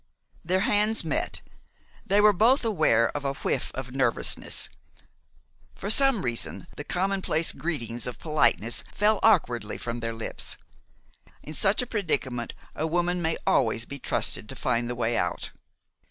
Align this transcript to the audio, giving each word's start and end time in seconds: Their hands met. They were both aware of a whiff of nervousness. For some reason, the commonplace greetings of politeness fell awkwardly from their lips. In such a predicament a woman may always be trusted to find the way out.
Their 0.43 0.61
hands 0.61 1.03
met. 1.03 1.43
They 2.07 2.19
were 2.21 2.33
both 2.33 2.65
aware 2.65 3.15
of 3.15 3.23
a 3.23 3.33
whiff 3.35 3.71
of 3.75 3.93
nervousness. 3.93 4.67
For 5.75 5.91
some 5.91 6.23
reason, 6.23 6.65
the 6.75 6.83
commonplace 6.83 7.51
greetings 7.51 8.07
of 8.07 8.17
politeness 8.17 8.83
fell 8.91 9.19
awkwardly 9.21 9.77
from 9.77 9.99
their 9.99 10.11
lips. 10.13 10.57
In 11.43 11.53
such 11.53 11.83
a 11.83 11.85
predicament 11.85 12.55
a 12.75 12.87
woman 12.87 13.21
may 13.21 13.37
always 13.45 13.85
be 13.85 13.99
trusted 13.99 14.49
to 14.49 14.55
find 14.55 14.89
the 14.89 14.95
way 14.95 15.15
out. 15.15 15.51